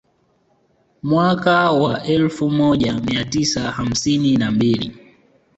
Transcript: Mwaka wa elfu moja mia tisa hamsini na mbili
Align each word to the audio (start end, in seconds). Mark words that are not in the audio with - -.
Mwaka 1.03 1.71
wa 1.71 2.03
elfu 2.03 2.49
moja 2.49 2.93
mia 2.99 3.25
tisa 3.25 3.71
hamsini 3.71 4.37
na 4.37 4.51
mbili 4.51 4.97